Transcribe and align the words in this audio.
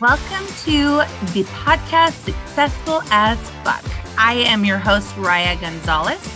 Welcome 0.00 0.46
to 0.64 1.02
the 1.34 1.44
podcast 1.52 2.24
Successful 2.24 3.02
as 3.10 3.38
Fuck. 3.62 3.84
I 4.16 4.32
am 4.46 4.64
your 4.64 4.78
host, 4.78 5.14
Riah 5.18 5.60
Gonzalez, 5.60 6.26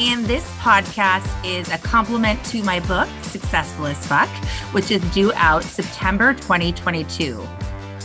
and 0.00 0.24
this 0.24 0.44
podcast 0.56 1.30
is 1.46 1.68
a 1.68 1.78
complement 1.78 2.44
to 2.46 2.64
my 2.64 2.80
book, 2.80 3.08
Successful 3.22 3.86
as 3.86 4.04
Fuck, 4.08 4.28
which 4.74 4.90
is 4.90 5.00
due 5.12 5.32
out 5.34 5.62
September 5.62 6.34
2022. 6.34 7.40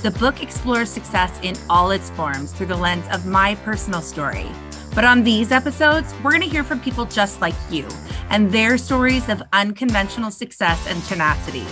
The 0.04 0.12
book 0.20 0.44
explores 0.44 0.92
success 0.92 1.40
in 1.42 1.56
all 1.68 1.90
its 1.90 2.12
forms 2.12 2.54
through 2.54 2.68
the 2.68 2.78
lens 2.78 3.08
of 3.12 3.26
my 3.26 3.56
personal 3.56 4.02
story. 4.02 4.46
But 4.94 5.04
on 5.04 5.24
these 5.24 5.52
episodes, 5.52 6.14
we're 6.24 6.30
going 6.30 6.44
to 6.44 6.48
hear 6.48 6.64
from 6.64 6.80
people 6.80 7.06
just 7.06 7.42
like 7.42 7.56
you 7.72 7.88
and 8.30 8.52
their 8.52 8.78
stories 8.78 9.30
of 9.30 9.42
unconventional 9.52 10.30
success 10.30 10.86
and 10.88 11.02
tenacity. 11.06 11.66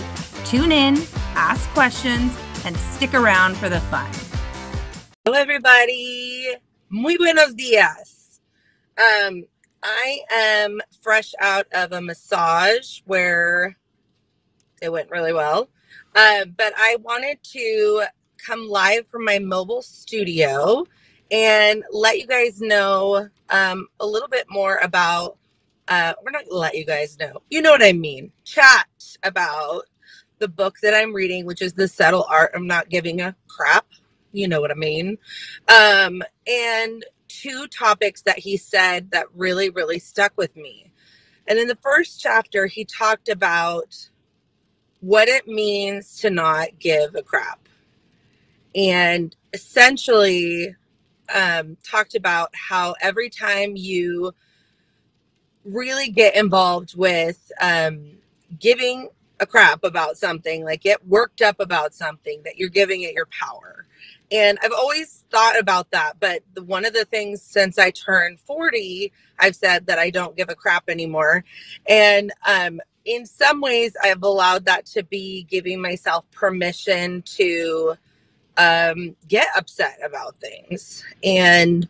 Tune 0.44 0.72
in, 0.72 0.96
ask 1.36 1.68
questions, 1.70 2.36
and 2.66 2.76
stick 2.76 3.14
around 3.14 3.56
for 3.56 3.68
the 3.68 3.80
fun. 3.82 4.10
Hello, 5.24 5.38
everybody. 5.38 6.48
Muy 6.90 7.16
buenos 7.16 7.54
dias. 7.54 8.40
Um, 8.98 9.44
I 9.84 10.18
am 10.32 10.80
fresh 11.00 11.32
out 11.40 11.66
of 11.72 11.92
a 11.92 12.00
massage 12.00 13.00
where 13.06 13.76
it 14.82 14.90
went 14.90 15.10
really 15.12 15.32
well. 15.32 15.68
Uh, 16.16 16.46
but 16.56 16.72
I 16.76 16.96
wanted 17.02 17.40
to 17.44 18.04
come 18.44 18.68
live 18.68 19.06
from 19.06 19.24
my 19.24 19.38
mobile 19.38 19.82
studio 19.82 20.84
and 21.30 21.84
let 21.92 22.18
you 22.18 22.26
guys 22.26 22.60
know 22.60 23.28
um, 23.50 23.86
a 24.00 24.06
little 24.06 24.28
bit 24.28 24.46
more 24.50 24.78
about. 24.78 25.38
Uh, 25.88 26.14
we're 26.24 26.32
not 26.32 26.50
let 26.50 26.74
you 26.74 26.84
guys 26.84 27.16
know. 27.20 27.42
You 27.48 27.62
know 27.62 27.70
what 27.70 27.82
I 27.82 27.92
mean. 27.92 28.32
Chat 28.44 28.88
about 29.22 29.84
the 30.38 30.48
book 30.48 30.78
that 30.82 30.94
I'm 30.94 31.12
reading, 31.12 31.46
which 31.46 31.62
is 31.62 31.72
The 31.72 31.88
Subtle 31.88 32.26
Art 32.28 32.54
of 32.54 32.62
Not 32.62 32.88
Giving 32.88 33.20
a 33.20 33.34
Crap. 33.48 33.86
You 34.32 34.48
know 34.48 34.60
what 34.60 34.70
I 34.70 34.74
mean. 34.74 35.18
Um, 35.68 36.22
and 36.46 37.04
two 37.28 37.66
topics 37.68 38.22
that 38.22 38.38
he 38.38 38.56
said 38.56 39.10
that 39.10 39.26
really, 39.34 39.70
really 39.70 39.98
stuck 39.98 40.32
with 40.36 40.54
me. 40.56 40.92
And 41.48 41.58
in 41.58 41.68
the 41.68 41.76
first 41.76 42.20
chapter, 42.20 42.66
he 42.66 42.84
talked 42.84 43.28
about 43.28 44.08
what 45.00 45.28
it 45.28 45.46
means 45.46 46.18
to 46.20 46.30
not 46.30 46.78
give 46.78 47.14
a 47.14 47.22
crap. 47.22 47.60
And 48.74 49.34
essentially, 49.52 50.74
um, 51.34 51.76
talked 51.82 52.14
about 52.14 52.50
how 52.54 52.94
every 53.00 53.30
time 53.30 53.76
you 53.76 54.34
really 55.64 56.10
get 56.10 56.36
involved 56.36 56.96
with 56.96 57.50
um, 57.60 58.18
giving 58.58 59.08
a 59.40 59.46
crap 59.46 59.84
about 59.84 60.16
something, 60.16 60.64
like 60.64 60.82
get 60.82 61.06
worked 61.06 61.42
up 61.42 61.60
about 61.60 61.94
something, 61.94 62.42
that 62.44 62.56
you're 62.56 62.68
giving 62.68 63.02
it 63.02 63.14
your 63.14 63.26
power. 63.26 63.86
And 64.30 64.58
I've 64.62 64.72
always 64.72 65.24
thought 65.30 65.58
about 65.58 65.90
that. 65.90 66.14
But 66.18 66.42
the, 66.54 66.62
one 66.62 66.84
of 66.84 66.92
the 66.92 67.04
things 67.04 67.42
since 67.42 67.78
I 67.78 67.90
turned 67.90 68.40
40, 68.40 69.12
I've 69.38 69.54
said 69.54 69.86
that 69.86 69.98
I 69.98 70.10
don't 70.10 70.36
give 70.36 70.48
a 70.48 70.54
crap 70.54 70.88
anymore. 70.88 71.44
And 71.88 72.32
um, 72.46 72.80
in 73.04 73.26
some 73.26 73.60
ways, 73.60 73.96
I've 74.02 74.22
allowed 74.22 74.64
that 74.64 74.86
to 74.86 75.04
be 75.04 75.44
giving 75.44 75.80
myself 75.80 76.28
permission 76.32 77.22
to 77.36 77.94
um, 78.56 79.14
get 79.28 79.48
upset 79.56 79.98
about 80.04 80.36
things 80.36 81.04
and 81.22 81.86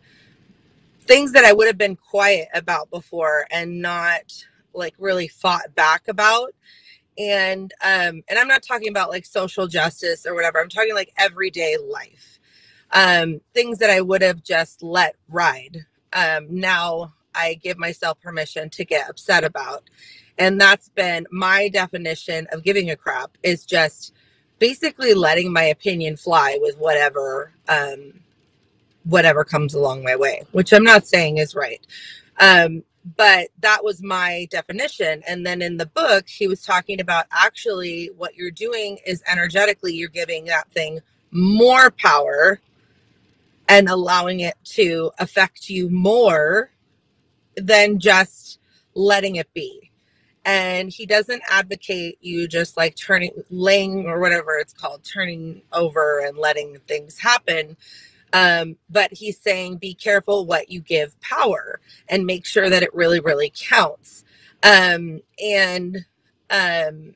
things 1.01 1.31
that 1.31 1.45
I 1.45 1.53
would 1.53 1.67
have 1.67 1.77
been 1.77 1.95
quiet 1.95 2.49
about 2.53 2.89
before 2.89 3.47
and 3.49 3.81
not 3.81 4.45
like 4.73 4.93
really 4.99 5.27
fought 5.27 5.73
back 5.75 6.07
about 6.07 6.53
and 7.17 7.73
um 7.83 8.23
and 8.29 8.39
i'm 8.39 8.49
not 8.49 8.63
talking 8.63 8.89
about 8.89 9.09
like 9.09 9.25
social 9.25 9.67
justice 9.67 10.25
or 10.27 10.35
whatever 10.35 10.59
i'm 10.59 10.69
talking 10.69 10.95
like 10.95 11.13
everyday 11.17 11.77
life 11.77 12.39
um 12.93 13.41
things 13.53 13.79
that 13.79 13.89
i 13.89 14.01
would 14.01 14.21
have 14.23 14.43
just 14.43 14.83
let 14.83 15.15
ride 15.29 15.85
um 16.13 16.47
now 16.49 17.13
i 17.35 17.55
give 17.55 17.77
myself 17.79 18.19
permission 18.21 18.69
to 18.69 18.85
get 18.85 19.09
upset 19.09 19.45
about 19.45 19.83
and 20.39 20.61
that's 20.61 20.89
been 20.89 21.25
my 21.31 21.69
definition 21.69 22.47
of 22.51 22.63
giving 22.63 22.91
a 22.91 22.97
crap 22.97 23.37
is 23.43 23.65
just 23.65 24.13
basically 24.59 25.13
letting 25.13 25.53
my 25.53 25.63
opinion 25.63 26.17
fly 26.17 26.57
with 26.61 26.77
whatever 26.79 27.53
um 27.69 28.13
whatever 29.05 29.43
comes 29.43 29.73
along 29.73 30.03
my 30.03 30.15
way 30.15 30.43
which 30.53 30.73
i'm 30.73 30.83
not 30.83 31.07
saying 31.07 31.37
is 31.37 31.55
right 31.55 31.85
um 32.39 32.83
but 33.15 33.49
that 33.59 33.83
was 33.83 34.03
my 34.03 34.47
definition. 34.49 35.23
And 35.27 35.45
then 35.45 35.61
in 35.61 35.77
the 35.77 35.85
book 35.85 36.27
he 36.27 36.47
was 36.47 36.63
talking 36.63 36.99
about 36.99 37.25
actually 37.31 38.11
what 38.17 38.35
you're 38.35 38.51
doing 38.51 38.97
is 39.05 39.23
energetically 39.31 39.93
you're 39.93 40.09
giving 40.09 40.45
that 40.45 40.69
thing 40.71 40.99
more 41.31 41.91
power 41.91 42.59
and 43.69 43.89
allowing 43.89 44.41
it 44.41 44.55
to 44.63 45.11
affect 45.19 45.69
you 45.69 45.89
more 45.89 46.71
than 47.55 47.99
just 47.99 48.59
letting 48.93 49.35
it 49.35 49.53
be. 49.53 49.91
And 50.45 50.89
he 50.89 51.05
doesn't 51.05 51.41
advocate 51.49 52.17
you 52.21 52.47
just 52.47 52.77
like 52.77 52.95
turning 52.95 53.31
laying 53.49 54.05
or 54.05 54.19
whatever 54.19 54.57
it's 54.57 54.73
called 54.73 55.03
turning 55.03 55.61
over 55.73 56.19
and 56.25 56.37
letting 56.37 56.77
things 56.87 57.19
happen 57.19 57.75
um, 58.33 58.77
but 58.89 59.11
he's 59.13 59.39
saying 59.39 59.77
be 59.77 59.93
careful 59.93 60.45
what 60.45 60.69
you 60.69 60.81
give 60.81 61.19
power 61.21 61.79
and 62.09 62.25
make 62.25 62.45
sure 62.45 62.69
that 62.69 62.83
it 62.83 62.93
really, 62.93 63.19
really 63.19 63.51
counts. 63.55 64.23
Um, 64.63 65.21
and 65.43 66.05
um, 66.49 67.15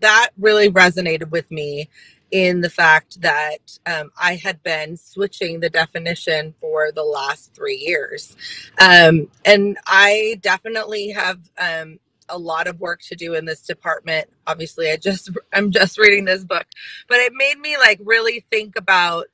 that 0.00 0.30
really 0.38 0.70
resonated 0.70 1.30
with 1.30 1.50
me 1.50 1.88
in 2.30 2.62
the 2.62 2.70
fact 2.70 3.20
that 3.20 3.78
um, 3.84 4.10
I 4.18 4.36
had 4.36 4.62
been 4.62 4.96
switching 4.96 5.60
the 5.60 5.68
definition 5.68 6.54
for 6.60 6.90
the 6.90 7.04
last 7.04 7.54
three 7.54 7.76
years. 7.76 8.36
Um, 8.80 9.28
and 9.44 9.78
I 9.86 10.38
definitely 10.40 11.10
have 11.10 11.38
um, 11.58 11.98
a 12.30 12.38
lot 12.38 12.66
of 12.66 12.80
work 12.80 13.02
to 13.02 13.14
do 13.14 13.34
in 13.34 13.44
this 13.44 13.60
department. 13.60 14.28
Obviously, 14.46 14.90
I 14.90 14.96
just 14.96 15.30
I'm 15.52 15.70
just 15.70 15.98
reading 15.98 16.24
this 16.24 16.44
book, 16.44 16.66
but 17.06 17.18
it 17.18 17.32
made 17.34 17.58
me 17.58 17.76
like 17.76 18.00
really 18.02 18.44
think 18.50 18.76
about 18.76 19.26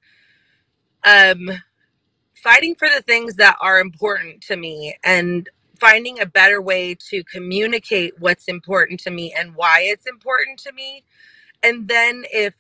um, 1.05 1.51
fighting 2.35 2.75
for 2.75 2.89
the 2.89 3.03
things 3.03 3.35
that 3.37 3.57
are 3.61 3.81
important 3.81 4.43
to 4.43 4.57
me 4.57 4.97
and 5.05 5.49
finding 5.81 6.21
a 6.21 6.27
better 6.27 6.63
way 6.63 6.95
to 6.95 7.25
communicate 7.25 8.19
what's 8.21 8.49
important 8.49 9.01
to 9.01 9.11
me 9.11 9.35
and 9.37 9.55
why 9.57 9.81
it's 9.83 10.07
important 10.07 10.59
to 10.61 10.73
me. 10.73 11.05
And 11.63 11.89
then 11.89 12.25
if 12.33 12.55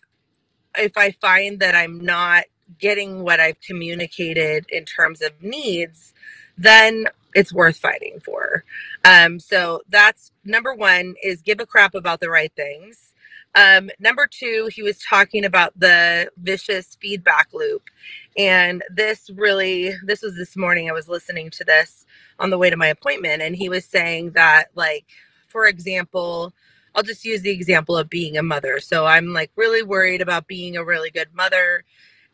if 0.78 0.96
i 0.98 1.12
find 1.12 1.60
that 1.60 1.76
i'm 1.76 2.00
not 2.00 2.44
getting 2.80 3.22
what 3.24 3.40
i've 3.40 3.60
communicated 3.60 4.66
in 4.70 4.86
terms 4.86 5.22
of 5.22 5.32
needs 5.42 6.14
then 6.58 7.06
it's 7.34 7.54
worth 7.54 7.78
fighting 7.78 8.20
for. 8.24 8.64
Um 9.06 9.40
so 9.40 9.82
that's 9.90 10.32
number 10.44 10.74
one 10.74 11.16
is 11.24 11.42
give 11.42 11.60
a 11.60 11.66
crap 11.66 11.96
about 11.96 12.20
the 12.20 12.30
right 12.30 12.52
things 12.56 13.14
um, 13.58 13.90
number 14.00 14.28
two, 14.30 14.70
he 14.72 14.82
was 14.84 15.00
talking 15.00 15.44
about 15.44 15.78
the 15.80 16.30
vicious 16.38 16.96
feedback 17.00 17.48
loop. 17.54 17.90
And 18.38 18.84
this 18.94 19.30
really, 19.36 19.94
this 20.06 20.22
was 20.22 20.36
this 20.36 20.56
morning. 20.56 20.90
I 20.90 20.94
was 20.94 21.08
listening 21.10 21.50
to 21.52 21.64
this 21.64 22.06
on 22.38 22.50
the 22.50 22.58
way 22.58 22.70
to 22.70 22.78
my 22.78 22.88
appointment, 22.88 23.42
and 23.42 23.56
he 23.56 23.68
was 23.68 23.84
saying 23.84 24.32
that, 24.32 24.66
like, 24.76 25.06
for 25.48 25.66
example, 25.66 26.54
I'll 26.94 27.04
just 27.04 27.26
use 27.26 27.42
the 27.42 27.50
example 27.50 27.98
of 27.98 28.10
being 28.10 28.38
a 28.38 28.44
mother. 28.44 28.80
So 28.80 29.06
I'm 29.06 29.34
like 29.34 29.52
really 29.56 29.82
worried 29.82 30.22
about 30.22 30.48
being 30.48 30.76
a 30.76 30.84
really 30.84 31.10
good 31.10 31.34
mother. 31.34 31.84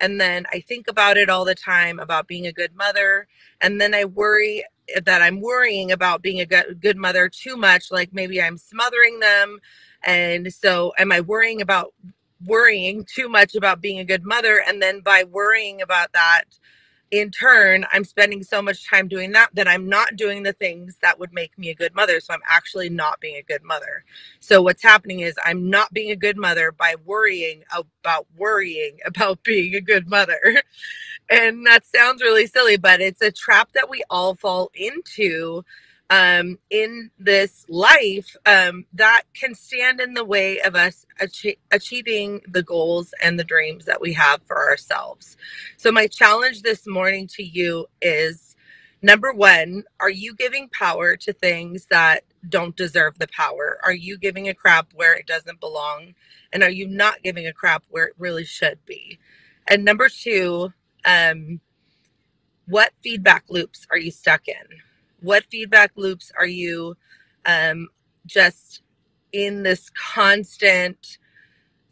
And 0.00 0.20
then 0.20 0.46
I 0.52 0.60
think 0.60 0.88
about 0.88 1.18
it 1.18 1.30
all 1.30 1.46
the 1.46 1.56
time 1.56 2.00
about 2.00 2.28
being 2.28 2.46
a 2.46 2.52
good 2.52 2.76
mother. 2.76 3.28
And 3.62 3.80
then 3.80 3.94
I 3.94 4.06
worry 4.06 4.64
that 5.04 5.22
I'm 5.22 5.40
worrying 5.42 5.92
about 5.92 6.22
being 6.22 6.40
a 6.40 6.46
good 6.74 6.98
mother 6.98 7.28
too 7.30 7.56
much. 7.56 7.92
Like 7.92 8.14
maybe 8.14 8.42
I'm 8.42 8.58
smothering 8.58 9.20
them 9.20 9.60
and 10.06 10.52
so, 10.52 10.92
am 10.98 11.12
I 11.12 11.20
worrying 11.22 11.62
about 11.62 11.94
worrying 12.46 13.04
too 13.04 13.28
much 13.28 13.54
about 13.56 13.80
being 13.82 13.98
a 14.00 14.04
good 14.04 14.24
mother? 14.24 14.62
And 14.66 14.82
then 14.82 15.00
by 15.00 15.24
worrying 15.24 15.82
about 15.82 16.12
that, 16.14 16.44
in 17.10 17.30
turn, 17.30 17.86
I'm 17.92 18.04
spending 18.04 18.42
so 18.42 18.60
much 18.60 18.88
time 18.88 19.08
doing 19.08 19.32
that 19.32 19.50
that 19.54 19.68
I'm 19.68 19.88
not 19.88 20.16
doing 20.16 20.42
the 20.42 20.52
things 20.52 20.98
that 21.02 21.18
would 21.18 21.32
make 21.32 21.58
me 21.58 21.70
a 21.70 21.74
good 21.74 21.94
mother. 21.94 22.20
So 22.20 22.34
I'm 22.34 22.42
actually 22.48 22.90
not 22.90 23.20
being 23.20 23.36
a 23.36 23.42
good 23.42 23.62
mother. 23.64 24.04
So 24.40 24.62
what's 24.62 24.82
happening 24.82 25.20
is 25.20 25.34
I'm 25.44 25.70
not 25.70 25.92
being 25.94 26.10
a 26.10 26.16
good 26.16 26.36
mother 26.36 26.72
by 26.72 26.96
worrying 27.06 27.64
about 27.70 28.26
worrying 28.36 28.98
about 29.06 29.42
being 29.44 29.74
a 29.74 29.80
good 29.80 30.08
mother. 30.08 30.62
And 31.30 31.66
that 31.66 31.84
sounds 31.84 32.22
really 32.22 32.46
silly, 32.46 32.76
but 32.76 33.00
it's 33.00 33.22
a 33.22 33.32
trap 33.32 33.70
that 33.74 33.90
we 33.90 34.02
all 34.10 34.34
fall 34.34 34.70
into 34.74 35.64
um, 36.10 36.58
in 36.70 37.10
this 37.18 37.66
life 37.68 38.36
um, 38.46 38.86
that 38.94 39.22
can 39.34 39.54
stand 39.54 40.00
in 40.00 40.14
the 40.14 40.24
way 40.24 40.60
of 40.60 40.76
us 40.76 41.06
ach- 41.20 41.58
achieving 41.72 42.40
the 42.48 42.62
goals 42.62 43.14
and 43.22 43.38
the 43.38 43.44
dreams 43.44 43.84
that 43.86 44.00
we 44.00 44.12
have 44.14 44.40
for 44.46 44.68
ourselves. 44.68 45.36
So, 45.76 45.90
my 45.92 46.06
challenge 46.06 46.62
this 46.62 46.86
morning 46.86 47.26
to 47.34 47.42
you 47.42 47.86
is 48.02 48.56
number 49.02 49.32
one, 49.32 49.84
are 50.00 50.10
you 50.10 50.34
giving 50.34 50.68
power 50.70 51.16
to 51.16 51.32
things 51.32 51.86
that 51.90 52.24
don't 52.48 52.76
deserve 52.76 53.18
the 53.18 53.28
power? 53.28 53.78
Are 53.84 53.94
you 53.94 54.18
giving 54.18 54.48
a 54.48 54.54
crap 54.54 54.92
where 54.94 55.14
it 55.14 55.26
doesn't 55.26 55.60
belong? 55.60 56.14
And 56.52 56.62
are 56.62 56.70
you 56.70 56.86
not 56.88 57.22
giving 57.22 57.46
a 57.46 57.52
crap 57.52 57.84
where 57.90 58.06
it 58.06 58.14
really 58.18 58.44
should 58.44 58.78
be? 58.86 59.18
And 59.68 59.84
number 59.84 60.08
two, 60.08 60.72
um, 61.04 61.60
what 62.66 62.92
feedback 63.02 63.44
loops 63.48 63.86
are 63.90 63.98
you 63.98 64.10
stuck 64.10 64.48
in? 64.48 64.93
What 65.24 65.44
feedback 65.50 65.92
loops 65.96 66.30
are 66.38 66.46
you 66.46 66.96
um, 67.46 67.88
just 68.26 68.82
in 69.32 69.62
this 69.62 69.90
constant 69.90 71.18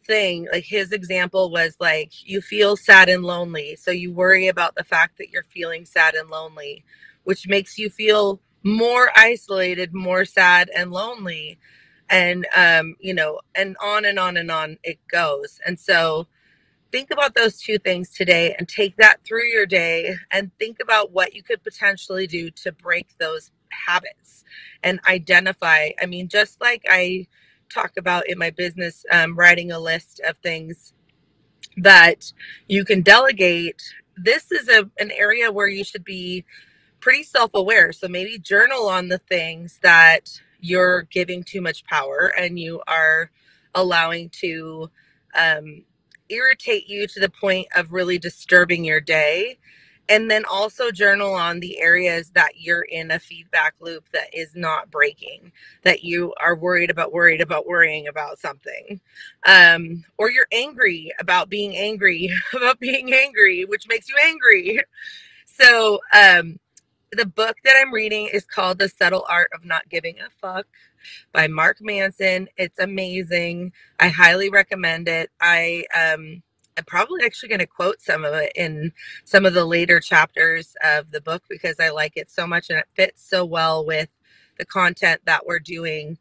thing? 0.06 0.48
Like 0.52 0.64
his 0.64 0.92
example 0.92 1.50
was 1.50 1.76
like, 1.80 2.12
you 2.28 2.42
feel 2.42 2.76
sad 2.76 3.08
and 3.08 3.24
lonely. 3.24 3.76
So 3.76 3.90
you 3.90 4.12
worry 4.12 4.48
about 4.48 4.74
the 4.74 4.84
fact 4.84 5.16
that 5.18 5.30
you're 5.30 5.44
feeling 5.44 5.86
sad 5.86 6.14
and 6.14 6.28
lonely, 6.28 6.84
which 7.24 7.48
makes 7.48 7.78
you 7.78 7.88
feel 7.88 8.40
more 8.64 9.10
isolated, 9.16 9.94
more 9.94 10.26
sad 10.26 10.70
and 10.76 10.90
lonely. 10.90 11.58
And, 12.10 12.46
um, 12.54 12.96
you 13.00 13.14
know, 13.14 13.40
and 13.54 13.76
on 13.82 14.04
and 14.04 14.18
on 14.18 14.36
and 14.36 14.50
on 14.50 14.76
it 14.84 14.98
goes. 15.10 15.58
And 15.66 15.80
so, 15.80 16.26
think 16.92 17.10
about 17.10 17.34
those 17.34 17.58
two 17.58 17.78
things 17.78 18.10
today 18.10 18.54
and 18.58 18.68
take 18.68 18.96
that 18.98 19.24
through 19.24 19.46
your 19.46 19.66
day 19.66 20.14
and 20.30 20.50
think 20.58 20.78
about 20.82 21.12
what 21.12 21.34
you 21.34 21.42
could 21.42 21.62
potentially 21.64 22.26
do 22.26 22.50
to 22.50 22.72
break 22.72 23.08
those 23.18 23.50
habits 23.70 24.44
and 24.82 25.00
identify. 25.08 25.90
I 26.00 26.06
mean, 26.06 26.28
just 26.28 26.60
like 26.60 26.84
I 26.88 27.26
talk 27.70 27.92
about 27.98 28.28
in 28.28 28.38
my 28.38 28.50
business, 28.50 29.04
um, 29.10 29.36
writing 29.36 29.72
a 29.72 29.80
list 29.80 30.20
of 30.28 30.38
things 30.38 30.92
that 31.78 32.32
you 32.68 32.84
can 32.84 33.02
delegate. 33.02 33.82
This 34.16 34.52
is 34.52 34.68
a, 34.68 34.90
an 34.98 35.10
area 35.12 35.50
where 35.50 35.68
you 35.68 35.84
should 35.84 36.04
be 36.04 36.44
pretty 37.00 37.22
self 37.22 37.52
aware. 37.54 37.92
So 37.92 38.08
maybe 38.08 38.38
journal 38.38 38.88
on 38.88 39.08
the 39.08 39.18
things 39.18 39.78
that 39.82 40.40
you're 40.60 41.02
giving 41.04 41.42
too 41.42 41.60
much 41.60 41.84
power 41.86 42.32
and 42.38 42.58
you 42.58 42.82
are 42.86 43.30
allowing 43.74 44.28
to 44.30 44.90
um, 45.34 45.84
irritate 46.32 46.88
you 46.88 47.06
to 47.08 47.20
the 47.20 47.30
point 47.30 47.68
of 47.76 47.92
really 47.92 48.18
disturbing 48.18 48.84
your 48.84 49.00
day. 49.00 49.58
And 50.08 50.30
then 50.30 50.44
also 50.44 50.90
journal 50.90 51.32
on 51.32 51.60
the 51.60 51.80
areas 51.80 52.30
that 52.34 52.60
you're 52.60 52.82
in 52.82 53.12
a 53.12 53.18
feedback 53.20 53.74
loop 53.80 54.08
that 54.12 54.34
is 54.34 54.54
not 54.54 54.90
breaking 54.90 55.52
that 55.84 56.02
you 56.04 56.34
are 56.42 56.56
worried 56.56 56.90
about 56.90 57.12
worried 57.12 57.40
about 57.40 57.66
worrying 57.66 58.08
about 58.08 58.38
something. 58.38 59.00
Um, 59.46 60.04
or 60.18 60.30
you're 60.30 60.48
angry 60.52 61.12
about 61.20 61.48
being 61.48 61.76
angry 61.76 62.30
about 62.54 62.80
being 62.80 63.14
angry 63.14 63.64
which 63.64 63.86
makes 63.88 64.08
you 64.08 64.16
angry. 64.26 64.80
So 65.46 66.00
um, 66.12 66.58
the 67.12 67.26
book 67.26 67.56
that 67.64 67.76
i'm 67.80 67.92
reading 67.92 68.28
is 68.32 68.44
called 68.44 68.78
the 68.78 68.88
subtle 68.88 69.26
art 69.30 69.50
of 69.54 69.64
not 69.64 69.88
giving 69.90 70.18
a 70.20 70.30
fuck 70.40 70.66
by 71.32 71.48
Mark 71.48 71.78
Manson. 71.82 72.48
It's 72.58 72.80
amazing. 72.80 73.72
I 74.00 74.08
highly 74.10 74.50
recommend 74.50 75.08
it. 75.08 75.30
I 75.42 75.86
um 75.96 76.42
I'm 76.78 76.86
probably 76.86 77.24
actually 77.26 77.50
going 77.50 77.60
to 77.60 77.68
quote 77.68 78.00
some 78.02 78.24
of 78.24 78.34
it 78.36 78.54
in 78.56 78.94
some 79.26 79.46
of 79.46 79.54
the 79.54 79.66
later 79.66 80.00
chapters 80.00 80.76
of 80.84 81.12
the 81.12 81.20
book 81.20 81.44
because 81.50 81.76
I 81.80 81.90
like 81.90 82.14
it 82.16 82.30
so 82.30 82.48
much 82.48 82.70
and 82.70 82.80
it 82.80 82.86
fits 82.96 83.28
so 83.28 83.44
well 83.44 83.86
with 83.86 84.08
the 84.58 84.66
content 84.66 85.20
that 85.26 85.46
we're 85.46 85.60
doing. 85.60 86.18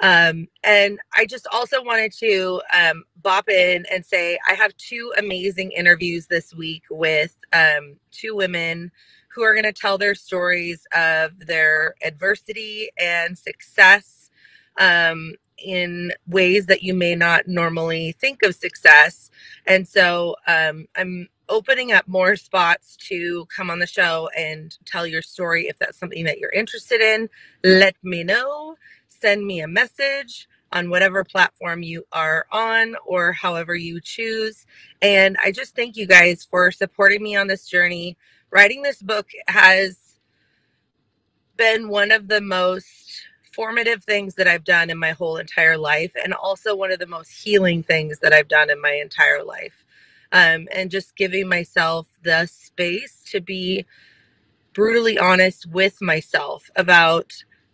Um, 0.00 0.48
and 0.64 0.98
I 1.16 1.26
just 1.26 1.46
also 1.52 1.82
wanted 1.82 2.12
to 2.20 2.62
um, 2.72 3.04
bop 3.22 3.48
in 3.48 3.86
and 3.92 4.04
say 4.06 4.38
I 4.48 4.54
have 4.54 4.76
two 4.76 5.12
amazing 5.18 5.72
interviews 5.72 6.26
this 6.26 6.54
week 6.54 6.84
with 6.90 7.36
um, 7.52 7.96
two 8.12 8.36
women 8.36 8.92
who 9.34 9.42
are 9.42 9.54
going 9.54 9.64
to 9.64 9.72
tell 9.72 9.98
their 9.98 10.14
stories 10.14 10.86
of 10.96 11.38
their 11.46 11.94
adversity 12.04 12.90
and 12.98 13.36
success 13.38 14.30
um, 14.78 15.34
in 15.58 16.12
ways 16.26 16.66
that 16.66 16.82
you 16.82 16.94
may 16.94 17.14
not 17.14 17.46
normally 17.46 18.12
think 18.12 18.42
of 18.42 18.54
success. 18.54 19.30
And 19.66 19.86
so 19.86 20.36
um, 20.46 20.86
I'm 20.96 21.28
opening 21.48 21.92
up 21.92 22.08
more 22.08 22.36
spots 22.36 22.96
to 22.96 23.46
come 23.54 23.70
on 23.70 23.78
the 23.78 23.86
show 23.86 24.28
and 24.36 24.76
tell 24.86 25.06
your 25.06 25.22
story. 25.22 25.68
If 25.68 25.78
that's 25.78 25.98
something 25.98 26.24
that 26.24 26.38
you're 26.38 26.50
interested 26.50 27.00
in, 27.00 27.28
let 27.64 27.96
me 28.02 28.24
know. 28.24 28.76
Send 29.08 29.46
me 29.46 29.60
a 29.60 29.68
message 29.68 30.48
on 30.72 30.88
whatever 30.90 31.22
platform 31.22 31.82
you 31.82 32.04
are 32.12 32.46
on 32.50 32.96
or 33.06 33.32
however 33.32 33.74
you 33.76 34.00
choose. 34.00 34.66
And 35.02 35.36
I 35.44 35.52
just 35.52 35.76
thank 35.76 35.96
you 35.96 36.06
guys 36.06 36.44
for 36.44 36.72
supporting 36.72 37.22
me 37.22 37.36
on 37.36 37.46
this 37.46 37.66
journey 37.66 38.16
writing 38.52 38.82
this 38.82 39.02
book 39.02 39.28
has 39.48 39.98
been 41.56 41.88
one 41.88 42.12
of 42.12 42.28
the 42.28 42.40
most 42.40 43.22
formative 43.54 44.04
things 44.04 44.34
that 44.36 44.48
I've 44.48 44.64
done 44.64 44.90
in 44.90 44.98
my 44.98 45.12
whole 45.12 45.38
entire 45.38 45.78
life, 45.78 46.12
and 46.22 46.34
also 46.34 46.76
one 46.76 46.92
of 46.92 46.98
the 47.00 47.06
most 47.06 47.30
healing 47.30 47.82
things 47.82 48.20
that 48.20 48.32
I've 48.32 48.48
done 48.48 48.70
in 48.70 48.80
my 48.80 48.92
entire 48.92 49.44
life. 49.44 49.84
Um, 50.32 50.68
and 50.74 50.90
just 50.90 51.16
giving 51.16 51.48
myself 51.48 52.08
the 52.24 52.46
space 52.46 53.22
to 53.32 53.40
be 53.40 53.80
brutally 54.74 55.18
honest 55.18 55.66
with 55.66 56.00
myself 56.00 56.70
about 56.76 57.32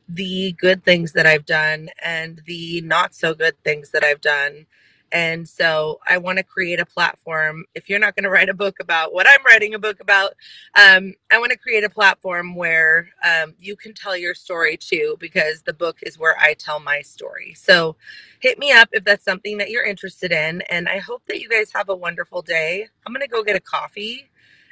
the 0.09 0.53
good 0.59 0.85
things 0.85 1.13
that 1.13 1.27
I've 1.27 1.47
done 1.47 1.91
and 2.03 2.43
the 2.47 2.81
not 2.83 3.15
so 3.15 3.35
good 3.35 3.63
things 3.65 3.91
that 3.91 4.05
I've 4.05 4.21
done 4.21 4.67
and 5.13 5.49
so 5.49 6.01
I 6.09 6.19
want 6.19 6.39
to 6.39 6.45
create 6.45 6.81
a 6.81 6.87
platform. 6.87 7.65
If 7.75 7.89
you're 7.89 7.99
not 7.99 8.15
going 8.15 8.25
to 8.25 8.31
write 8.31 8.49
a 8.49 8.55
book 8.55 8.77
about 8.81 9.13
what 9.13 9.27
I'm 9.27 9.45
writing 9.45 9.75
a 9.75 9.79
book 9.79 10.01
about, 10.01 10.35
um, 10.75 11.15
I 11.31 11.39
want 11.39 11.53
to 11.53 11.59
create 11.59 11.85
a 11.85 11.91
platform 11.91 12.55
where 12.55 13.09
um, 13.25 13.55
you 13.59 13.77
can 13.77 13.95
tell 13.95 14.17
your 14.17 14.35
story 14.35 14.77
too, 14.77 15.17
because 15.19 15.63
the 15.63 15.73
book 15.73 15.99
is 16.03 16.19
where 16.19 16.37
I 16.39 16.55
tell 16.55 16.81
my 16.81 17.01
story. 17.01 17.55
So 17.55 17.97
hit 18.41 18.59
me 18.59 18.73
up 18.73 18.89
if 18.93 19.05
that's 19.05 19.25
something 19.25 19.59
that 19.59 19.71
you're 19.71 19.85
interested 19.85 20.33
in. 20.33 20.63
And 20.71 20.89
I 20.89 20.99
hope 20.99 21.23
that 21.27 21.41
you 21.41 21.49
guys 21.49 21.73
have 21.75 21.89
a 21.89 21.97
wonderful 21.97 22.43
day. 22.43 22.89
I'm 23.07 23.13
going 23.13 23.27
to 23.27 23.29
go 23.29 23.43
get 23.43 23.57
a 23.57 23.61
coffee 23.61 24.29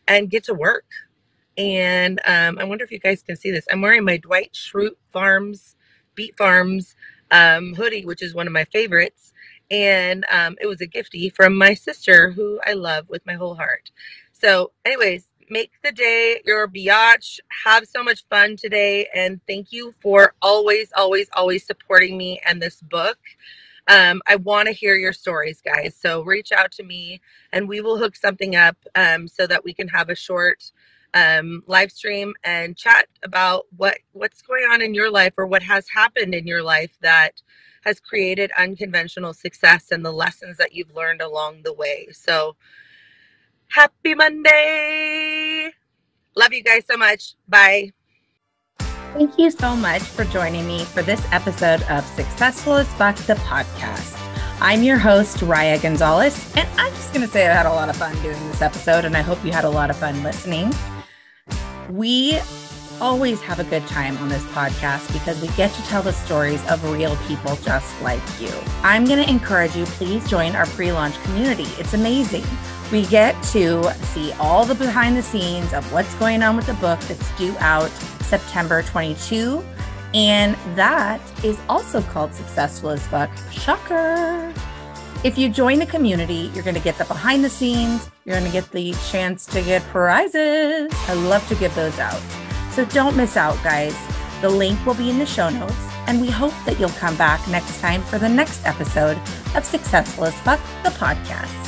and 0.09 0.31
get 0.31 0.45
to 0.45 0.55
work. 0.55 0.87
And 1.59 2.21
um, 2.27 2.59
I 2.59 2.65
wonder 2.65 2.85
if 2.85 2.93
you 2.93 2.99
guys 2.99 3.23
can 3.23 3.37
see 3.37 3.51
this. 3.51 3.67
I'm 3.73 3.81
wearing 3.81 4.05
my 4.05 4.19
Dwight 4.19 4.53
Schrute 4.53 4.97
Farms, 5.11 5.77
Beet 6.15 6.37
Farms 6.37 6.95
um, 7.31 7.75
hoodie, 7.75 8.05
which 8.05 8.23
is 8.23 8.35
one 8.35 8.47
of 8.47 8.53
my 8.53 8.65
favorites 8.65 9.33
and 9.71 10.25
um, 10.31 10.57
it 10.61 10.67
was 10.67 10.81
a 10.81 10.87
gifty 10.87 11.33
from 11.35 11.57
my 11.57 11.75
sister 11.75 12.31
who 12.31 12.61
I 12.67 12.75
love 12.75 13.09
with 13.09 13.25
my 13.27 13.35
whole 13.35 13.55
heart. 13.55 13.91
So, 14.33 14.73
anyways, 14.85 15.29
make 15.51 15.73
the 15.83 15.93
day 15.93 16.41
your 16.45 16.69
biatch. 16.69 17.41
Have 17.65 17.87
so 17.87 18.03
much 18.03 18.25
fun 18.29 18.57
today, 18.57 19.09
and 19.15 19.41
thank 19.47 19.73
you 19.73 19.93
for 20.01 20.35
always, 20.43 20.93
always, 20.97 21.29
always 21.35 21.67
supporting 21.67 22.17
me 22.17 22.41
and 22.47 22.61
this 22.61 22.81
book. 22.83 23.19
Um, 23.89 24.21
I 24.27 24.37
want 24.37 24.67
to 24.67 24.73
hear 24.73 24.97
your 24.97 25.13
stories, 25.13 25.61
guys. 25.63 25.97
So 26.01 26.23
reach 26.23 26.53
out 26.53 26.73
to 26.73 26.83
me, 26.83 27.21
and 27.53 27.69
we 27.69 27.81
will 27.81 27.99
hook 27.99 28.17
something 28.17 28.57
up 28.57 28.77
um, 28.95 29.29
so 29.29 29.47
that 29.47 29.65
we 29.65 29.73
can 29.73 29.89
have 29.89 30.09
a 30.11 30.15
short 30.17 30.73
um, 31.17 31.63
live 31.67 31.91
stream 31.91 32.35
and 32.45 32.77
chat 32.77 33.07
about 33.23 33.65
what 33.77 33.97
what's 34.13 34.43
going 34.43 34.65
on 34.71 34.83
in 34.83 34.93
your 34.93 35.11
life 35.11 35.33
or 35.39 35.47
what 35.47 35.63
has 35.63 35.89
happened 35.89 36.35
in 36.35 36.47
your 36.47 36.63
life 36.63 36.99
that 37.01 37.41
has 37.85 38.01
created 38.01 38.51
unconventional 38.59 39.33
success 39.33 39.91
and 39.91 40.05
the 40.05 40.13
lessons 40.13 40.59
that 40.59 40.75
you've 40.75 40.95
learned 40.95 41.23
along 41.23 41.63
the 41.63 41.73
way. 41.73 42.09
So, 42.13 42.57
happy 43.69 44.15
Monday. 44.15 45.71
Love 46.37 46.53
you 46.53 46.63
guys 46.63 46.83
so 46.91 46.99
much. 46.99 47.35
Bye. 47.49 47.93
Thank 49.15 49.39
you 49.39 49.51
so 49.51 49.75
much 49.75 50.03
for 50.03 50.25
joining 50.27 50.67
me 50.67 50.85
for 50.85 51.03
this 51.03 51.25
episode 51.33 51.83
of 51.85 52.05
Successful 52.05 52.75
as 52.75 52.89
Fuck, 52.95 53.17
the 53.17 53.35
podcast. 53.35 54.21
I'm 54.61 54.83
your 54.83 54.99
host, 54.99 55.41
Riah 55.41 55.79
Gonzalez, 55.79 56.55
and 56.57 56.69
I'm 56.79 56.93
just 56.93 57.15
going 57.15 57.25
to 57.25 57.33
say 57.33 57.47
I 57.49 57.55
had 57.55 57.65
a 57.65 57.71
lot 57.71 57.89
of 57.89 57.97
fun 57.97 58.15
doing 58.21 58.39
this 58.49 58.61
episode, 58.61 59.07
and 59.07 59.17
I 59.17 59.23
hope 59.23 59.43
you 59.43 59.53
had 59.53 59.65
a 59.65 59.71
lot 59.71 59.89
of 59.89 59.97
fun 59.97 60.23
listening. 60.23 60.75
We 61.91 62.39
always 63.01 63.41
have 63.43 63.59
a 63.59 63.65
good 63.65 63.87
time 63.87 64.17
on 64.19 64.29
this 64.29 64.43
podcast 64.47 65.13
because 65.13 65.41
we 65.41 65.49
get 65.49 65.73
to 65.75 65.83
tell 65.83 66.03
the 66.03 66.13
stories 66.13 66.65
of 66.71 66.83
real 66.91 67.17
people 67.29 67.57
just 67.57 68.01
like 68.03 68.23
you. 68.41 68.51
I'm 68.83 69.05
going 69.05 69.23
to 69.23 69.29
encourage 69.29 69.77
you, 69.77 69.85
please 69.85 70.29
join 70.29 70.57
our 70.57 70.67
pre 70.67 70.93
launch 70.93 71.21
community. 71.23 71.67
It's 71.79 71.95
amazing. 71.95 72.45
We 72.91 73.05
get 73.07 73.41
to 73.45 73.93
see 74.07 74.33
all 74.35 74.65
the 74.65 74.75
behind 74.75 75.17
the 75.17 75.23
scenes 75.23 75.73
of 75.73 75.91
what's 75.93 76.15
going 76.15 76.43
on 76.43 76.57
with 76.57 76.67
the 76.67 76.75
book 76.75 77.01
that's 77.01 77.37
due 77.37 77.57
out 77.59 77.91
September 78.23 78.83
22. 78.83 79.65
And 80.15 80.57
that 80.77 81.21
is 81.45 81.59
also 81.69 82.01
called 82.01 82.33
Successful 82.33 82.91
as 82.91 83.07
Fuck. 83.09 83.31
Shocker. 83.51 84.55
If 85.27 85.37
you 85.37 85.49
join 85.49 85.81
the 85.81 85.87
community, 85.87 86.53
you're 86.55 86.63
going 86.63 86.77
to 86.77 86.81
get 86.81 86.99
the 86.99 87.05
behind 87.05 87.45
the 87.45 87.51
scenes. 87.51 88.09
You're 88.25 88.39
going 88.39 88.47
to 88.47 88.53
get 88.53 88.71
the 88.71 88.93
chance 89.11 89.45
to 89.47 89.61
get 89.61 89.83
prizes. 89.89 90.89
I 91.09 91.15
love 91.15 91.45
to 91.49 91.57
give 91.57 91.75
those 91.75 91.99
out. 91.99 92.23
So 92.71 92.85
don't 92.85 93.17
miss 93.17 93.37
out, 93.37 93.61
guys. 93.65 93.97
The 94.41 94.49
link 94.49 94.87
will 94.87 94.95
be 94.95 95.11
in 95.11 95.19
the 95.19 95.27
show 95.27 95.49
notes, 95.49 95.75
and 96.07 96.21
we 96.21 96.31
hope 96.31 96.55
that 96.65 96.79
you'll 96.79 96.91
come 96.91 97.17
back 97.17 97.45
next 97.49 97.81
time 97.81 98.03
for 98.03 98.21
the 98.21 98.29
next 98.29 98.65
episode 98.65 99.19
of 99.57 99.65
Successful 99.65 100.27
as 100.27 100.35
Fuck, 100.43 100.61
the 100.85 100.91
podcast. 100.91 101.66